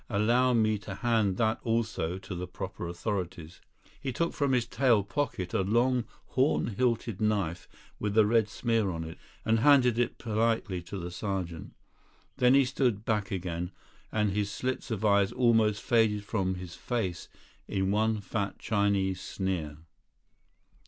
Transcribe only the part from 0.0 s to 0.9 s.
Allow me